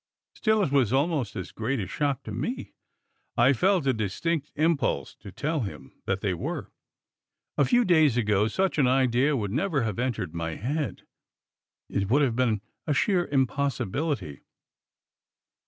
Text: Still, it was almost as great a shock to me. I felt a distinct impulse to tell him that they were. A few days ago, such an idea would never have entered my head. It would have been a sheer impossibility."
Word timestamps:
Still, 0.33 0.63
it 0.63 0.71
was 0.71 0.91
almost 0.91 1.35
as 1.35 1.51
great 1.51 1.79
a 1.79 1.85
shock 1.85 2.23
to 2.23 2.31
me. 2.31 2.73
I 3.37 3.53
felt 3.53 3.85
a 3.85 3.93
distinct 3.93 4.51
impulse 4.55 5.13
to 5.17 5.31
tell 5.31 5.59
him 5.59 5.93
that 6.07 6.21
they 6.21 6.33
were. 6.33 6.71
A 7.55 7.65
few 7.65 7.85
days 7.85 8.17
ago, 8.17 8.47
such 8.47 8.79
an 8.79 8.87
idea 8.87 9.37
would 9.37 9.51
never 9.51 9.83
have 9.83 9.99
entered 9.99 10.33
my 10.33 10.55
head. 10.55 11.03
It 11.87 12.09
would 12.09 12.23
have 12.23 12.35
been 12.35 12.61
a 12.87 12.95
sheer 12.95 13.27
impossibility." 13.27 14.41